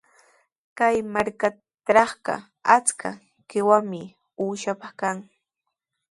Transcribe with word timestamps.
Kay 0.77 0.95
markatrawqa 1.13 2.33
achka 2.75 3.09
qiwami 3.49 4.01
uushapaq 4.43 4.93
kan. 4.99 5.17